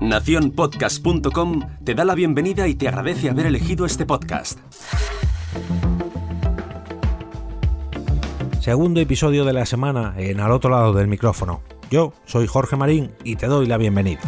Naciónpodcast.com 0.00 1.60
te 1.84 1.94
da 1.94 2.04
la 2.04 2.14
bienvenida 2.14 2.68
y 2.68 2.74
te 2.74 2.88
agradece 2.88 3.30
haber 3.30 3.46
elegido 3.46 3.86
este 3.86 4.04
podcast. 4.04 4.58
Segundo 8.60 9.00
episodio 9.00 9.44
de 9.44 9.52
la 9.52 9.66
semana 9.66 10.14
en 10.16 10.40
Al 10.40 10.52
otro 10.52 10.70
lado 10.70 10.92
del 10.92 11.08
micrófono. 11.08 11.62
Yo 11.90 12.12
soy 12.24 12.46
Jorge 12.46 12.76
Marín 12.76 13.12
y 13.24 13.36
te 13.36 13.46
doy 13.46 13.66
la 13.66 13.76
bienvenida. 13.76 14.20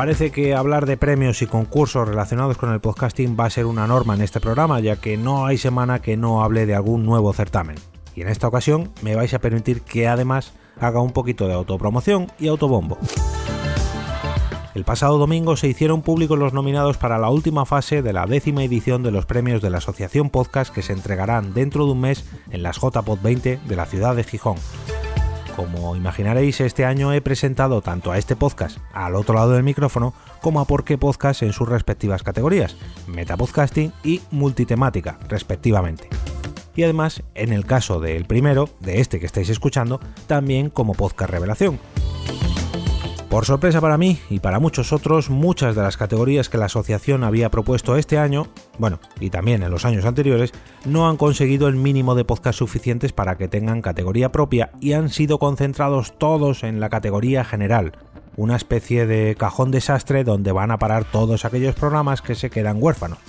Parece 0.00 0.30
que 0.30 0.54
hablar 0.54 0.86
de 0.86 0.96
premios 0.96 1.42
y 1.42 1.46
concursos 1.46 2.08
relacionados 2.08 2.56
con 2.56 2.72
el 2.72 2.80
podcasting 2.80 3.36
va 3.38 3.44
a 3.44 3.50
ser 3.50 3.66
una 3.66 3.86
norma 3.86 4.14
en 4.14 4.22
este 4.22 4.40
programa, 4.40 4.80
ya 4.80 4.96
que 4.96 5.18
no 5.18 5.44
hay 5.44 5.58
semana 5.58 6.00
que 6.00 6.16
no 6.16 6.42
hable 6.42 6.64
de 6.64 6.74
algún 6.74 7.04
nuevo 7.04 7.34
certamen. 7.34 7.76
Y 8.16 8.22
en 8.22 8.28
esta 8.28 8.48
ocasión 8.48 8.92
me 9.02 9.14
vais 9.14 9.34
a 9.34 9.40
permitir 9.40 9.82
que 9.82 10.08
además 10.08 10.54
haga 10.80 11.02
un 11.02 11.10
poquito 11.10 11.48
de 11.48 11.52
autopromoción 11.52 12.28
y 12.38 12.48
autobombo. 12.48 12.96
El 14.74 14.84
pasado 14.84 15.18
domingo 15.18 15.58
se 15.58 15.68
hicieron 15.68 16.00
públicos 16.00 16.38
los 16.38 16.54
nominados 16.54 16.96
para 16.96 17.18
la 17.18 17.28
última 17.28 17.66
fase 17.66 18.00
de 18.00 18.14
la 18.14 18.24
décima 18.24 18.64
edición 18.64 19.02
de 19.02 19.10
los 19.10 19.26
premios 19.26 19.60
de 19.60 19.68
la 19.68 19.78
Asociación 19.78 20.30
Podcast 20.30 20.72
que 20.74 20.80
se 20.80 20.94
entregarán 20.94 21.52
dentro 21.52 21.84
de 21.84 21.92
un 21.92 22.00
mes 22.00 22.24
en 22.50 22.62
las 22.62 22.78
JPod 22.80 23.18
20 23.20 23.60
de 23.68 23.76
la 23.76 23.84
ciudad 23.84 24.16
de 24.16 24.24
Gijón. 24.24 24.56
Como 25.60 25.94
imaginaréis, 25.94 26.58
este 26.62 26.86
año 26.86 27.12
he 27.12 27.20
presentado 27.20 27.82
tanto 27.82 28.10
a 28.10 28.16
este 28.16 28.34
podcast 28.34 28.78
al 28.94 29.14
otro 29.14 29.34
lado 29.34 29.50
del 29.50 29.62
micrófono 29.62 30.14
como 30.40 30.58
a 30.58 30.64
Por 30.64 30.84
qué 30.84 30.96
Podcast 30.96 31.42
en 31.42 31.52
sus 31.52 31.68
respectivas 31.68 32.22
categorías, 32.22 32.78
Metapodcasting 33.06 33.92
y 34.02 34.22
Multitemática, 34.30 35.18
respectivamente. 35.28 36.08
Y 36.74 36.84
además, 36.84 37.22
en 37.34 37.52
el 37.52 37.66
caso 37.66 38.00
del 38.00 38.24
primero, 38.24 38.70
de 38.80 39.02
este 39.02 39.20
que 39.20 39.26
estáis 39.26 39.50
escuchando, 39.50 40.00
también 40.26 40.70
como 40.70 40.94
podcast 40.94 41.30
revelación. 41.30 41.78
Por 43.30 43.44
sorpresa 43.44 43.80
para 43.80 43.96
mí 43.96 44.18
y 44.28 44.40
para 44.40 44.58
muchos 44.58 44.92
otros, 44.92 45.30
muchas 45.30 45.76
de 45.76 45.82
las 45.82 45.96
categorías 45.96 46.48
que 46.48 46.58
la 46.58 46.64
asociación 46.64 47.22
había 47.22 47.48
propuesto 47.48 47.96
este 47.96 48.18
año, 48.18 48.48
bueno, 48.76 48.98
y 49.20 49.30
también 49.30 49.62
en 49.62 49.70
los 49.70 49.84
años 49.84 50.04
anteriores, 50.04 50.50
no 50.84 51.08
han 51.08 51.16
conseguido 51.16 51.68
el 51.68 51.76
mínimo 51.76 52.16
de 52.16 52.24
podcast 52.24 52.58
suficientes 52.58 53.12
para 53.12 53.36
que 53.36 53.46
tengan 53.46 53.82
categoría 53.82 54.32
propia 54.32 54.72
y 54.80 54.94
han 54.94 55.10
sido 55.10 55.38
concentrados 55.38 56.18
todos 56.18 56.64
en 56.64 56.80
la 56.80 56.88
categoría 56.88 57.44
general, 57.44 57.92
una 58.34 58.56
especie 58.56 59.06
de 59.06 59.36
cajón 59.38 59.70
desastre 59.70 60.24
donde 60.24 60.50
van 60.50 60.72
a 60.72 60.80
parar 60.80 61.04
todos 61.04 61.44
aquellos 61.44 61.76
programas 61.76 62.22
que 62.22 62.34
se 62.34 62.50
quedan 62.50 62.82
huérfanos, 62.82 63.20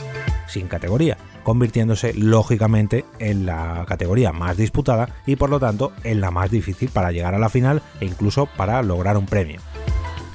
sin 0.48 0.68
categoría, 0.68 1.18
convirtiéndose 1.44 2.16
lógicamente 2.16 3.06
en 3.20 3.46
la 3.46 3.86
categoría 3.88 4.32
más 4.32 4.58
disputada 4.58 5.10
y 5.28 5.36
por 5.36 5.52
lo 5.52 5.60
tanto 5.60 5.92
en 6.04 6.22
la 6.22 6.32
más 6.32 6.50
difícil 6.50 6.90
para 6.90 7.12
llegar 7.12 7.36
a 7.36 7.40
la 7.40 7.50
final 7.50 7.84
e 8.00 8.06
incluso 8.06 8.48
para 8.58 8.82
lograr 8.82 9.16
un 9.16 9.28
premio. 9.28 9.62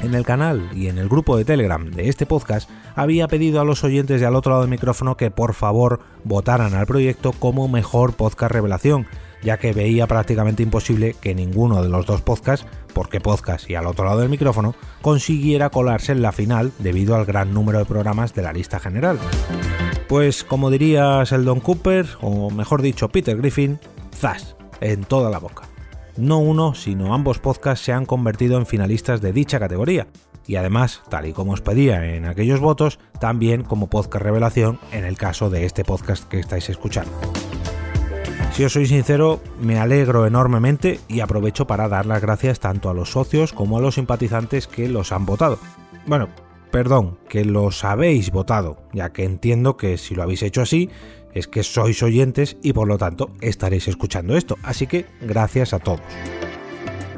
En 0.01 0.15
el 0.15 0.25
canal 0.25 0.69
y 0.75 0.89
en 0.89 0.99
el 0.99 1.09
grupo 1.09 1.37
de 1.37 1.45
Telegram 1.45 1.91
de 1.91 2.09
este 2.09 2.27
podcast 2.27 2.69
había 2.95 3.29
pedido 3.29 3.61
a 3.61 3.65
los 3.65 3.83
oyentes 3.83 4.21
de 4.21 4.27
al 4.27 4.37
otro 4.37 4.51
lado 4.53 4.63
del 4.63 4.71
micrófono 4.71 5.17
que 5.17 5.31
por 5.31 5.55
favor 5.55 6.01
votaran 6.25 6.75
al 6.75 6.87
proyecto 6.87 7.33
como 7.33 7.67
mejor 7.67 8.15
podcast 8.15 8.53
revelación, 8.53 9.07
ya 9.43 9.59
que 9.59 9.73
veía 9.73 10.07
prácticamente 10.07 10.63
imposible 10.63 11.17
que 11.21 11.35
ninguno 11.35 11.83
de 11.83 11.89
los 11.89 12.05
dos 12.07 12.21
podcasts, 12.21 12.67
porque 12.93 13.21
podcast 13.21 13.69
y 13.71 13.75
al 13.75 13.87
otro 13.87 14.05
lado 14.05 14.21
del 14.21 14.29
micrófono, 14.29 14.75
consiguiera 15.01 15.71
colarse 15.71 16.13
en 16.13 16.23
la 16.23 16.33
final 16.33 16.73
debido 16.79 17.17
al 17.17 17.25
gran 17.25 17.55
número 17.55 17.79
de 17.79 17.87
programas 17.87 18.35
de 18.35 18.43
la 18.43 18.53
lista 18.53 18.79
general. 18.79 19.19
Pues 20.09 20.45
como 20.45 20.71
diría 20.71 21.25
Sheldon 21.25 21.61
Cooper, 21.61 22.07
o 22.21 22.51
mejor 22.51 22.83
dicho 22.83 23.09
Peter 23.09 23.37
Griffin, 23.37 23.79
zas, 24.15 24.57
en 24.81 25.05
toda 25.05 25.31
la 25.31 25.39
boca 25.39 25.66
no 26.17 26.39
uno, 26.39 26.75
sino 26.75 27.15
ambos 27.15 27.39
podcasts 27.39 27.85
se 27.85 27.93
han 27.93 28.07
convertido 28.07 28.59
en 28.59 28.67
finalistas 28.67 29.21
de 29.21 29.33
dicha 29.33 29.59
categoría. 29.59 30.07
Y 30.47 30.57
además, 30.57 31.03
tal 31.09 31.27
y 31.27 31.33
como 31.33 31.53
os 31.53 31.61
pedía 31.61 32.15
en 32.15 32.25
aquellos 32.25 32.61
votos, 32.61 32.99
también 33.21 33.65
como 33.65 33.89
podcast 33.89 34.23
revelación 34.23 34.79
en 34.93 35.05
el 35.05 35.17
caso 35.17 35.51
de 35.51 35.65
este 35.65 35.85
podcast 35.85 36.25
que 36.29 36.39
estáis 36.39 36.69
escuchando. 36.69 37.13
Si 38.53 38.65
os 38.65 38.73
soy 38.73 38.87
sincero, 38.87 39.41
me 39.61 39.79
alegro 39.79 40.27
enormemente 40.27 41.01
y 41.09 41.21
aprovecho 41.21 41.67
para 41.67 41.89
dar 41.89 42.07
las 42.07 42.23
gracias 42.23 42.59
tanto 42.59 42.89
a 42.89 42.95
los 42.95 43.11
socios 43.11 43.53
como 43.53 43.77
a 43.77 43.81
los 43.81 43.97
simpatizantes 43.97 44.67
que 44.67 44.89
los 44.89 45.13
han 45.13 45.27
votado. 45.27 45.59
Bueno, 46.07 46.29
perdón, 46.71 47.19
que 47.29 47.45
los 47.45 47.85
habéis 47.85 48.31
votado, 48.31 48.79
ya 48.93 49.13
que 49.13 49.25
entiendo 49.25 49.77
que 49.77 49.99
si 49.99 50.15
lo 50.15 50.23
habéis 50.23 50.43
hecho 50.43 50.63
así, 50.63 50.89
es 51.37 51.49
que 51.49 51.63
sois 51.63 52.03
oyentes 52.03 52.57
y 52.63 52.73
por 52.73 52.89
lo 52.89 52.99
tanto 52.99 53.31
estaréis 53.41 53.89
escuchando 53.89 54.37
esto. 54.37 54.57
Así 54.63 54.87
que 54.87 55.07
gracias 55.21 55.75
a 55.75 55.79
todos. 55.79 56.01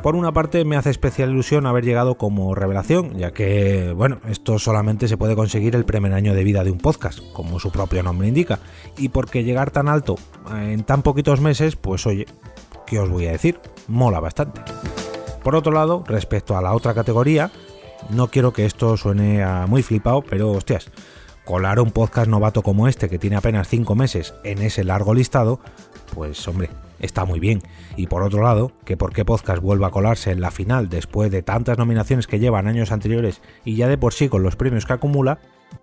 Por 0.02 0.14
una 0.14 0.32
parte 0.32 0.64
me 0.64 0.76
hace 0.76 0.90
especial 0.90 1.30
ilusión 1.30 1.66
haber 1.66 1.84
llegado 1.84 2.16
como 2.16 2.54
revelación, 2.54 3.18
ya 3.18 3.32
que, 3.32 3.92
bueno, 3.96 4.20
esto 4.28 4.58
solamente 4.58 5.08
se 5.08 5.16
puede 5.16 5.34
conseguir 5.34 5.74
el 5.74 5.84
primer 5.84 6.12
año 6.12 6.34
de 6.34 6.44
vida 6.44 6.62
de 6.62 6.70
un 6.70 6.78
podcast, 6.78 7.20
como 7.32 7.58
su 7.58 7.72
propio 7.72 8.02
nombre 8.02 8.28
indica, 8.28 8.60
y 8.96 9.08
porque 9.08 9.42
llegar 9.42 9.72
tan 9.72 9.88
alto 9.88 10.14
en 10.52 10.84
tan 10.84 11.02
poquitos 11.02 11.40
meses, 11.40 11.74
pues 11.74 12.06
oye, 12.06 12.26
¿qué 12.86 13.00
os 13.00 13.10
voy 13.10 13.26
a 13.26 13.32
decir? 13.32 13.60
Mola 13.88 14.20
bastante. 14.20 14.60
Por 15.42 15.56
otro 15.56 15.72
lado, 15.72 16.04
respecto 16.06 16.56
a 16.56 16.62
la 16.62 16.74
otra 16.74 16.94
categoría, 16.94 17.50
no 18.10 18.28
quiero 18.28 18.52
que 18.52 18.66
esto 18.66 18.96
suene 18.96 19.42
a 19.42 19.66
muy 19.66 19.82
flipado, 19.82 20.22
pero 20.22 20.52
hostias, 20.52 20.90
colar 21.48 21.80
un 21.80 21.92
podcast 21.92 22.28
novato 22.28 22.62
como 22.62 22.88
este 22.88 23.08
que 23.08 23.18
tiene 23.18 23.36
apenas 23.36 23.68
5 23.68 23.94
meses 23.94 24.34
en 24.44 24.60
ese 24.60 24.84
largo 24.84 25.14
listado, 25.14 25.60
pues 26.14 26.46
hombre, 26.46 26.68
está 27.00 27.24
muy 27.24 27.40
bien. 27.40 27.62
Y 27.96 28.06
por 28.06 28.22
otro 28.22 28.42
lado, 28.42 28.72
que 28.84 28.96
por 28.96 29.12
qué 29.12 29.24
podcast 29.24 29.62
vuelva 29.62 29.88
a 29.88 29.90
colarse 29.90 30.30
en 30.30 30.40
la 30.40 30.50
final 30.50 30.88
después 30.88 31.30
de 31.30 31.42
tantas 31.42 31.78
nominaciones 31.78 32.26
que 32.26 32.38
llevan 32.38 32.66
años 32.66 32.92
anteriores 32.92 33.40
y 33.64 33.76
ya 33.76 33.88
de 33.88 33.98
por 33.98 34.14
sí 34.14 34.28
con 34.28 34.42
los 34.42 34.56
premios 34.56 34.86
que 34.86 34.92
acumula, 34.92 35.38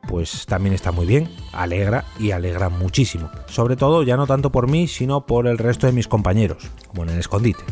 pues 0.07 0.45
también 0.45 0.73
está 0.73 0.91
muy 0.91 1.05
bien, 1.05 1.29
alegra 1.51 2.05
y 2.19 2.31
alegra 2.31 2.69
muchísimo. 2.69 3.29
Sobre 3.47 3.75
todo 3.75 4.03
ya 4.03 4.17
no 4.17 4.27
tanto 4.27 4.51
por 4.51 4.67
mí, 4.67 4.87
sino 4.87 5.25
por 5.25 5.47
el 5.47 5.57
resto 5.57 5.87
de 5.87 5.93
mis 5.93 6.07
compañeros, 6.07 6.69
como 6.87 7.03
en 7.03 7.09
el 7.09 7.19
escondite. 7.19 7.63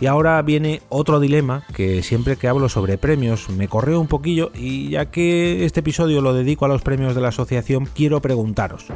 Y 0.00 0.06
ahora 0.06 0.40
viene 0.42 0.82
otro 0.90 1.20
dilema 1.20 1.62
que 1.74 2.02
siempre 2.02 2.36
que 2.36 2.48
hablo 2.48 2.68
sobre 2.68 2.98
premios 2.98 3.48
me 3.48 3.66
correo 3.66 3.98
un 3.98 4.08
poquillo 4.08 4.50
y 4.54 4.90
ya 4.90 5.06
que 5.10 5.64
este 5.64 5.80
episodio 5.80 6.20
lo 6.20 6.34
dedico 6.34 6.66
a 6.66 6.68
los 6.68 6.82
premios 6.82 7.14
de 7.14 7.22
la 7.22 7.28
asociación, 7.28 7.88
quiero 7.94 8.20
preguntaros, 8.20 8.86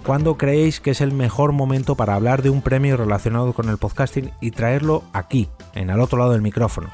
¿cuándo 0.00 0.36
creéis 0.36 0.80
que 0.80 0.90
es 0.90 1.00
el 1.00 1.12
mejor 1.12 1.52
momento 1.52 1.94
para 1.94 2.14
hablar 2.14 2.42
de 2.42 2.50
un 2.50 2.62
premio 2.62 2.96
relacionado 2.96 3.52
con 3.52 3.68
el 3.68 3.78
podcasting 3.78 4.30
y 4.40 4.50
traerlo 4.50 5.02
aquí, 5.12 5.48
en 5.74 5.90
el 5.90 6.00
otro 6.00 6.18
lado 6.18 6.32
del 6.32 6.42
micrófono? 6.42 6.88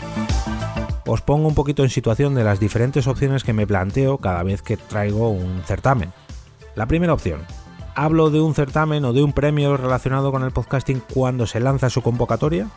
Os 1.06 1.22
pongo 1.22 1.48
un 1.48 1.54
poquito 1.54 1.84
en 1.84 1.90
situación 1.90 2.34
de 2.34 2.44
las 2.44 2.58
diferentes 2.58 3.06
opciones 3.06 3.44
que 3.44 3.52
me 3.52 3.66
planteo 3.66 4.18
cada 4.18 4.42
vez 4.42 4.62
que 4.62 4.76
traigo 4.76 5.30
un 5.30 5.62
certamen. 5.64 6.12
La 6.74 6.86
primera 6.86 7.14
opción, 7.14 7.40
hablo 7.94 8.30
de 8.30 8.40
un 8.40 8.54
certamen 8.54 9.04
o 9.04 9.12
de 9.12 9.22
un 9.22 9.32
premio 9.32 9.76
relacionado 9.76 10.32
con 10.32 10.42
el 10.42 10.50
podcasting 10.50 11.02
cuando 11.14 11.46
se 11.46 11.60
lanza 11.60 11.90
su 11.90 12.02
convocatoria. 12.02 12.68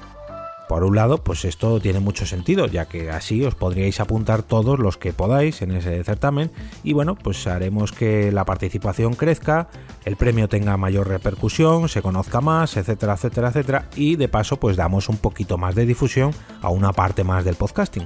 Por 0.70 0.84
un 0.84 0.96
lado, 0.96 1.18
pues 1.24 1.46
esto 1.46 1.80
tiene 1.80 2.00
mucho 2.00 2.28
sentido, 2.28 2.68
ya 2.68 2.86
que 2.86 3.10
así 3.10 3.44
os 3.44 3.56
podríais 3.56 4.00
apuntar 4.00 4.44
todos 4.44 4.78
los 4.78 4.98
que 4.98 5.14
podáis 5.14 5.64
en 5.64 5.72
ese 5.72 6.04
certamen 6.04 6.52
y 6.84 6.94
bueno, 6.94 7.16
pues 7.16 7.48
haremos 7.48 7.92
que 7.92 8.32
la 8.32 8.46
participación 8.46 9.16
crezca, 9.16 9.68
el 10.06 10.16
premio 10.16 10.48
tenga 10.48 10.78
mayor 10.78 11.08
repercusión, 11.08 11.90
se 11.90 12.04
conozca 12.04 12.40
más, 12.40 12.78
etcétera, 12.78 13.14
etcétera, 13.16 13.48
etcétera, 13.48 13.90
y 13.96 14.16
de 14.16 14.28
paso 14.28 14.58
pues 14.58 14.78
damos 14.78 15.10
un 15.10 15.18
poquito 15.18 15.58
más 15.58 15.74
de 15.74 15.88
difusión 15.88 16.36
a 16.62 16.70
una 16.70 16.94
parte 16.94 17.24
más 17.24 17.44
del 17.44 17.56
podcasting. 17.56 18.06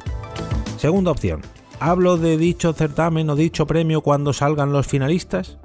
Segunda 0.78 1.12
opción, 1.12 1.42
¿hablo 1.82 2.16
de 2.16 2.38
dicho 2.38 2.72
certamen 2.72 3.30
o 3.30 3.36
dicho 3.36 3.68
premio 3.68 4.00
cuando 4.00 4.32
salgan 4.32 4.72
los 4.72 4.88
finalistas? 4.88 5.58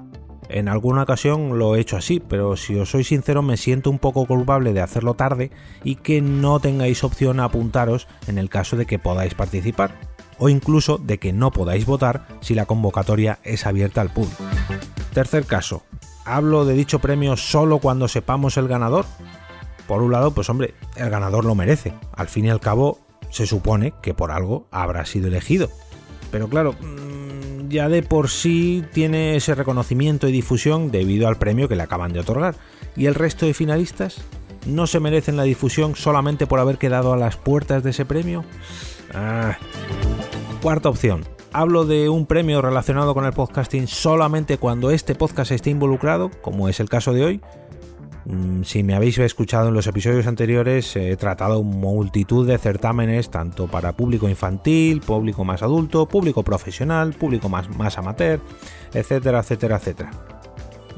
En 0.49 0.67
alguna 0.67 1.03
ocasión 1.03 1.59
lo 1.59 1.75
he 1.75 1.79
hecho 1.79 1.95
así, 1.95 2.19
pero 2.19 2.57
si 2.57 2.75
os 2.75 2.89
soy 2.89 3.03
sincero 3.03 3.43
me 3.43 3.55
siento 3.55 3.91
un 3.91 3.99
poco 3.99 4.25
culpable 4.25 4.73
de 4.73 4.81
hacerlo 4.81 5.13
tarde 5.13 5.51
y 5.83 5.95
que 5.95 6.21
no 6.21 6.59
tengáis 6.59 7.03
opción 7.03 7.39
a 7.39 7.45
apuntaros 7.45 8.07
en 8.27 8.39
el 8.39 8.49
caso 8.49 8.75
de 8.75 8.87
que 8.87 8.97
podáis 8.97 9.35
participar, 9.35 9.91
o 10.39 10.49
incluso 10.49 10.97
de 10.97 11.19
que 11.19 11.33
no 11.33 11.51
podáis 11.51 11.85
votar 11.85 12.25
si 12.41 12.55
la 12.55 12.65
convocatoria 12.65 13.37
es 13.43 13.67
abierta 13.67 14.01
al 14.01 14.11
público. 14.11 14.43
Tercer 15.13 15.45
caso, 15.45 15.83
¿hablo 16.25 16.65
de 16.65 16.73
dicho 16.73 16.97
premio 16.97 17.37
solo 17.37 17.77
cuando 17.77 18.07
sepamos 18.07 18.57
el 18.57 18.67
ganador? 18.67 19.05
Por 19.87 20.01
un 20.01 20.11
lado, 20.11 20.31
pues 20.31 20.49
hombre, 20.49 20.73
el 20.95 21.11
ganador 21.11 21.45
lo 21.45 21.53
merece. 21.53 21.93
Al 22.15 22.27
fin 22.27 22.45
y 22.45 22.49
al 22.49 22.59
cabo, 22.59 22.99
se 23.29 23.45
supone 23.45 23.93
que 24.01 24.15
por 24.15 24.31
algo 24.31 24.67
habrá 24.71 25.05
sido 25.05 25.27
elegido. 25.27 25.69
Pero 26.31 26.47
claro, 26.47 26.75
ya 27.69 27.87
de 27.87 28.03
por 28.03 28.29
sí 28.29 28.83
tiene 28.91 29.35
ese 29.35 29.55
reconocimiento 29.55 30.27
y 30.27 30.31
difusión 30.31 30.91
debido 30.91 31.27
al 31.27 31.37
premio 31.37 31.69
que 31.69 31.75
le 31.75 31.83
acaban 31.83 32.11
de 32.11 32.19
otorgar. 32.19 32.55
¿Y 32.95 33.05
el 33.05 33.15
resto 33.15 33.45
de 33.45 33.53
finalistas? 33.53 34.21
¿No 34.65 34.87
se 34.87 34.99
merecen 34.99 35.37
la 35.37 35.43
difusión 35.43 35.95
solamente 35.95 36.47
por 36.47 36.59
haber 36.59 36.77
quedado 36.77 37.13
a 37.13 37.17
las 37.17 37.37
puertas 37.37 37.83
de 37.83 37.91
ese 37.91 38.05
premio? 38.05 38.43
Ah. 39.13 39.57
Cuarta 40.61 40.89
opción. 40.89 41.23
Hablo 41.51 41.85
de 41.85 42.09
un 42.09 42.25
premio 42.25 42.61
relacionado 42.61 43.13
con 43.13 43.25
el 43.25 43.33
podcasting 43.33 43.87
solamente 43.87 44.57
cuando 44.57 44.91
este 44.91 45.15
podcast 45.15 45.51
esté 45.51 45.69
involucrado, 45.69 46.29
como 46.41 46.69
es 46.69 46.79
el 46.79 46.89
caso 46.89 47.13
de 47.13 47.23
hoy. 47.23 47.41
Mm, 48.29 48.61
si 48.61 48.83
me 48.83 48.93
habéis 48.93 49.17
escuchado 49.17 49.69
en 49.69 49.73
los 49.73 49.87
episodios 49.87 50.27
anteriores, 50.27 50.95
he 50.95 51.17
tratado 51.17 51.63
multitud 51.63 52.47
de 52.47 52.59
certámenes, 52.59 53.31
tanto 53.31 53.65
para 53.65 53.93
público 53.93 54.29
infantil, 54.29 55.01
público 55.01 55.43
más 55.43 55.63
adulto, 55.63 56.07
público 56.07 56.43
profesional, 56.43 57.13
público 57.13 57.49
más, 57.49 57.97
amateur, 57.97 58.39
etcétera, 58.93 59.39
etcétera, 59.39 59.77
etcétera. 59.77 60.11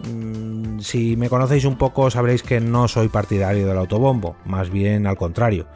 Mm, 0.09 0.79
si 0.81 1.15
me 1.15 1.29
conocéis 1.29 1.63
un 1.63 1.77
poco 1.77 2.09
sabréis 2.09 2.43
que 2.43 2.59
no 2.59 2.89
soy 2.89 3.07
partidario 3.07 3.65
del 3.65 3.77
autobombo, 3.77 4.35
más 4.43 4.69
bien 4.69 5.07
al 5.07 5.15
contrario. 5.15 5.67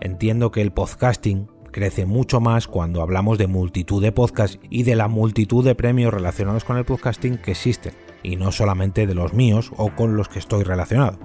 Entiendo 0.00 0.50
que 0.50 0.60
el 0.60 0.72
podcasting 0.72 1.48
crece 1.72 2.04
mucho 2.04 2.40
más 2.40 2.66
cuando 2.66 3.00
hablamos 3.00 3.38
de 3.38 3.46
multitud 3.46 4.02
de 4.02 4.12
podcasts 4.12 4.58
y 4.68 4.82
de 4.82 4.94
la 4.94 5.08
multitud 5.08 5.64
de 5.64 5.74
premios 5.74 6.12
relacionados 6.12 6.64
con 6.64 6.76
el 6.76 6.84
podcasting 6.84 7.38
que 7.38 7.52
existen, 7.52 7.94
y 8.22 8.36
no 8.36 8.52
solamente 8.52 9.06
de 9.06 9.14
los 9.14 9.32
míos 9.32 9.70
o 9.76 9.94
con 9.94 10.16
los 10.16 10.28
que 10.28 10.38
estoy 10.38 10.64
relacionado. 10.64 11.18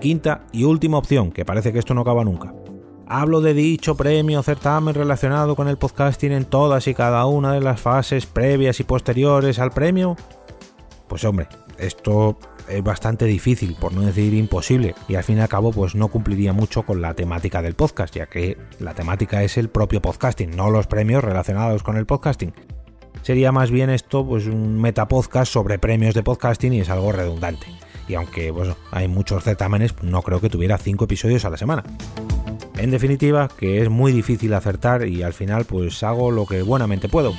Quinta 0.00 0.46
y 0.52 0.64
última 0.64 0.98
opción, 0.98 1.32
que 1.32 1.44
parece 1.44 1.72
que 1.72 1.78
esto 1.78 1.94
no 1.94 2.02
acaba 2.02 2.24
nunca. 2.24 2.54
Hablo 3.06 3.40
de 3.40 3.54
dicho 3.54 3.96
premio 3.96 4.42
certamen 4.42 4.94
relacionado 4.94 5.56
con 5.56 5.66
el 5.68 5.78
podcasting 5.78 6.32
en 6.32 6.44
todas 6.44 6.86
y 6.88 6.94
cada 6.94 7.24
una 7.26 7.54
de 7.54 7.60
las 7.60 7.80
fases 7.80 8.26
previas 8.26 8.80
y 8.80 8.84
posteriores 8.84 9.58
al 9.58 9.70
premio. 9.70 10.14
Pues 11.08 11.24
hombre, 11.24 11.48
esto 11.78 12.38
es 12.68 12.82
bastante 12.82 13.24
difícil, 13.24 13.76
por 13.80 13.94
no 13.94 14.02
decir 14.02 14.34
imposible, 14.34 14.94
y 15.08 15.14
al 15.14 15.24
fin 15.24 15.38
y 15.38 15.40
al 15.40 15.48
cabo 15.48 15.72
pues 15.72 15.94
no 15.94 16.08
cumpliría 16.08 16.52
mucho 16.52 16.82
con 16.82 17.00
la 17.00 17.14
temática 17.14 17.62
del 17.62 17.74
podcast, 17.74 18.14
ya 18.14 18.26
que 18.26 18.58
la 18.78 18.94
temática 18.94 19.42
es 19.42 19.56
el 19.56 19.70
propio 19.70 20.02
podcasting, 20.02 20.54
no 20.54 20.70
los 20.70 20.86
premios 20.86 21.24
relacionados 21.24 21.82
con 21.82 21.96
el 21.96 22.04
podcasting. 22.04 22.52
Sería 23.28 23.52
más 23.52 23.70
bien 23.70 23.90
esto 23.90 24.26
pues 24.26 24.46
un 24.46 24.80
metapodcast 24.80 25.52
sobre 25.52 25.78
premios 25.78 26.14
de 26.14 26.22
podcasting 26.22 26.72
y 26.72 26.80
es 26.80 26.88
algo 26.88 27.12
redundante. 27.12 27.66
Y 28.08 28.14
aunque 28.14 28.50
bueno, 28.50 28.74
hay 28.90 29.06
muchos 29.06 29.44
certámenes, 29.44 29.94
no 30.02 30.22
creo 30.22 30.40
que 30.40 30.48
tuviera 30.48 30.78
5 30.78 31.04
episodios 31.04 31.44
a 31.44 31.50
la 31.50 31.58
semana. 31.58 31.84
En 32.78 32.90
definitiva, 32.90 33.48
que 33.54 33.82
es 33.82 33.90
muy 33.90 34.12
difícil 34.12 34.54
acertar 34.54 35.06
y 35.06 35.22
al 35.24 35.34
final 35.34 35.66
pues 35.66 36.02
hago 36.04 36.30
lo 36.30 36.46
que 36.46 36.62
buenamente 36.62 37.10
puedo. 37.10 37.34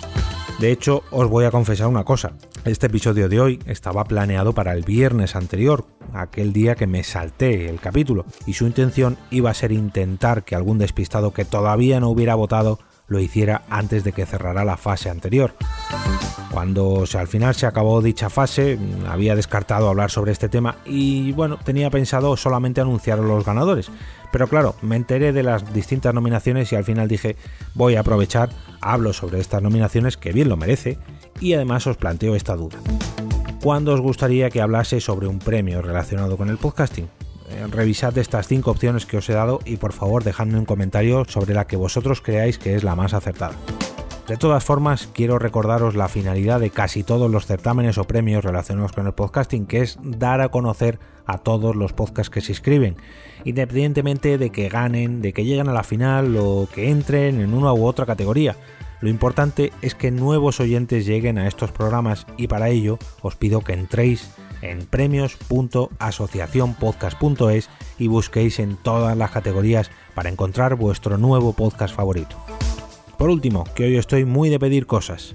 De 0.60 0.72
hecho, 0.72 1.02
os 1.10 1.28
voy 1.28 1.46
a 1.46 1.52
confesar 1.52 1.88
una 1.88 2.04
cosa. 2.04 2.34
Este 2.66 2.86
episodio 2.86 3.28
de 3.28 3.40
hoy 3.40 3.60
estaba 3.66 4.04
planeado 4.04 4.54
para 4.54 4.74
el 4.74 4.84
viernes 4.84 5.36
anterior, 5.36 5.88
aquel 6.14 6.54
día 6.54 6.76
que 6.76 6.86
me 6.86 7.04
salté 7.04 7.68
el 7.68 7.80
capítulo, 7.80 8.26
y 8.46 8.54
su 8.54 8.68
intención 8.68 9.18
iba 9.32 9.50
a 9.50 9.56
ser 9.56 9.72
intentar 9.72 10.44
que 10.44 10.56
algún 10.56 10.78
despistado 10.78 11.34
que 11.34 11.46
todavía 11.46 12.00
no 12.00 12.10
hubiera 12.10 12.36
votado 12.36 12.78
lo 13.10 13.20
hiciera 13.20 13.64
antes 13.70 14.04
de 14.04 14.14
que 14.14 14.26
cerrara 14.26 14.64
la 14.64 14.78
fase 14.78 15.10
anterior. 15.10 15.56
Cuando 16.52 17.04
al 17.14 17.28
final 17.28 17.54
se 17.54 17.68
acabó 17.68 18.02
dicha 18.02 18.30
fase, 18.30 18.80
había 19.08 19.36
descartado 19.36 19.88
hablar 19.88 20.10
sobre 20.10 20.32
este 20.32 20.50
tema 20.50 20.78
y 20.86 21.32
bueno, 21.34 21.58
tenía 21.64 21.90
pensado 21.90 22.36
solamente 22.38 22.82
anunciar 22.82 23.20
a 23.20 23.24
los 23.24 23.46
ganadores. 23.46 23.92
Pero 24.32 24.48
claro, 24.48 24.76
me 24.82 24.96
enteré 24.96 25.32
de 25.32 25.44
las 25.44 25.74
distintas 25.74 26.14
nominaciones 26.14 26.72
y 26.72 26.76
al 26.76 26.84
final 26.84 27.08
dije, 27.08 27.36
voy 27.74 27.96
a 27.96 28.02
aprovechar, 28.02 28.50
hablo 28.82 29.14
sobre 29.14 29.40
estas 29.40 29.62
nominaciones 29.62 30.18
que 30.18 30.32
bien 30.32 30.50
lo 30.50 30.58
merece 30.58 30.98
y 31.40 31.54
además 31.54 31.88
os 31.88 31.98
planteo 31.98 32.36
esta 32.36 32.56
duda. 32.56 32.78
¿Cuándo 33.62 33.94
os 33.94 34.02
gustaría 34.02 34.50
que 34.50 34.62
hablase 34.62 35.02
sobre 35.02 35.28
un 35.28 35.40
premio 35.40 35.82
relacionado 35.82 36.38
con 36.38 36.50
el 36.50 36.58
podcasting? 36.58 37.10
Eh, 37.52 37.68
revisad 37.70 38.18
estas 38.18 38.48
cinco 38.48 38.72
opciones 38.72 39.06
que 39.06 39.18
os 39.18 39.30
he 39.30 39.34
dado 39.34 39.60
y 39.66 39.78
por 39.78 39.94
favor 39.94 40.24
dejadme 40.24 40.60
un 40.60 40.66
comentario 40.66 41.26
sobre 41.26 41.54
la 41.54 41.66
que 41.68 41.78
vosotros 41.78 42.22
creáis 42.22 42.58
que 42.60 42.76
es 42.76 42.84
la 42.84 42.96
más 42.96 43.14
acertada. 43.14 43.56
De 44.28 44.38
todas 44.38 44.64
formas, 44.64 45.10
quiero 45.12 45.40
recordaros 45.40 45.96
la 45.96 46.08
finalidad 46.08 46.60
de 46.60 46.70
casi 46.70 47.04
todos 47.04 47.32
los 47.32 47.48
certámenes 47.48 47.98
o 47.98 48.04
premios 48.04 48.44
relacionados 48.46 48.92
con 48.92 49.08
el 49.08 49.14
podcasting, 49.14 49.66
que 49.66 49.82
es 49.82 49.98
dar 50.04 50.42
a 50.42 50.50
conocer 50.50 51.00
a 51.26 51.40
todos 51.40 51.76
los 51.76 51.94
podcasts 51.94 52.30
que 52.30 52.42
se 52.42 52.52
inscriben, 52.52 52.96
independientemente 53.44 54.38
de 54.38 54.52
que 54.52 54.70
ganen, 54.70 55.24
de 55.24 55.34
que 55.34 55.46
lleguen 55.46 55.68
a 55.68 55.74
la 55.74 55.84
final 55.84 56.38
o 56.38 56.68
que 56.72 56.92
entren 56.92 57.42
en 57.42 57.56
una 57.56 57.74
u 57.74 57.86
otra 57.86 58.06
categoría. 58.06 58.56
Lo 59.02 59.10
importante 59.10 59.72
es 59.82 59.96
que 59.96 60.12
nuevos 60.12 60.60
oyentes 60.60 61.08
lleguen 61.08 61.40
a 61.40 61.48
estos 61.48 61.72
programas 61.72 62.28
y 62.38 62.48
para 62.48 62.70
ello 62.70 63.00
os 63.24 63.36
pido 63.36 63.62
que 63.62 63.74
entréis 63.74 64.30
en 64.62 64.86
premios.asociacionpodcast.es 64.86 67.70
y 67.98 68.08
busquéis 68.08 68.60
en 68.60 68.78
todas 68.78 69.18
las 69.18 69.32
categorías 69.32 69.90
para 70.14 70.30
encontrar 70.30 70.76
vuestro 70.76 71.18
nuevo 71.18 71.54
podcast 71.54 71.96
favorito. 71.96 72.36
Por 73.18 73.30
último, 73.30 73.64
que 73.76 73.86
hoy 73.86 73.98
estoy 73.98 74.26
muy 74.26 74.50
de 74.50 74.60
pedir 74.60 74.86
cosas. 74.86 75.34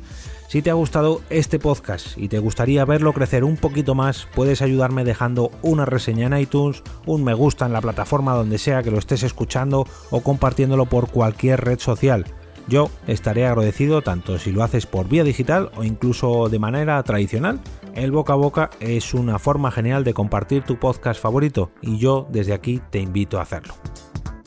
Si 0.48 0.62
te 0.62 0.70
ha 0.70 0.74
gustado 0.74 1.20
este 1.30 1.58
podcast 1.58 2.16
y 2.16 2.28
te 2.28 2.38
gustaría 2.38 2.84
verlo 2.84 3.12
crecer 3.12 3.44
un 3.44 3.56
poquito 3.56 3.94
más, 3.94 4.28
puedes 4.34 4.62
ayudarme 4.62 5.04
dejando 5.04 5.50
una 5.62 5.84
reseña 5.84 6.28
en 6.28 6.38
iTunes, 6.38 6.82
un 7.06 7.24
me 7.24 7.34
gusta 7.34 7.66
en 7.66 7.72
la 7.72 7.80
plataforma 7.80 8.34
donde 8.34 8.58
sea 8.58 8.82
que 8.82 8.90
lo 8.90 8.98
estés 8.98 9.22
escuchando 9.22 9.86
o 10.10 10.20
compartiéndolo 10.20 10.86
por 10.86 11.10
cualquier 11.10 11.64
red 11.64 11.80
social. 11.80 12.26
Yo 12.66 12.90
estaré 13.06 13.46
agradecido 13.46 14.02
tanto 14.02 14.38
si 14.38 14.50
lo 14.52 14.62
haces 14.62 14.86
por 14.86 15.08
vía 15.08 15.24
digital 15.24 15.70
o 15.76 15.84
incluso 15.84 16.48
de 16.48 16.58
manera 16.58 17.02
tradicional. 17.02 17.60
El 17.94 18.10
boca 18.10 18.32
a 18.32 18.36
boca 18.36 18.70
es 18.80 19.14
una 19.14 19.38
forma 19.38 19.70
genial 19.70 20.02
de 20.02 20.14
compartir 20.14 20.62
tu 20.62 20.78
podcast 20.78 21.20
favorito 21.20 21.70
y 21.82 21.98
yo 21.98 22.26
desde 22.30 22.54
aquí 22.54 22.80
te 22.90 23.00
invito 23.00 23.38
a 23.38 23.42
hacerlo. 23.42 23.74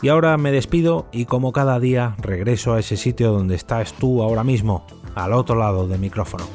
Y 0.02 0.10
ahora 0.10 0.38
me 0.38 0.52
despido 0.52 1.08
y 1.12 1.26
como 1.26 1.52
cada 1.52 1.80
día 1.80 2.16
regreso 2.20 2.74
a 2.74 2.80
ese 2.80 2.98
sitio 2.98 3.32
donde 3.32 3.56
estás 3.56 3.94
tú 3.94 4.22
ahora 4.22 4.44
mismo, 4.44 4.86
al 5.16 5.34
otro 5.34 5.56
lado 5.56 5.88
del 5.88 6.00
micrófono. 6.00 6.46